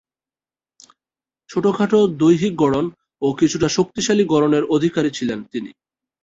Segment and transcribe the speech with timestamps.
[1.49, 2.85] ছোট-খাঁটো দৈহিক গড়ন
[3.21, 5.71] ও কিছুটা শক্তিশালী গড়নের অধিকারী ছিলেন তিনি।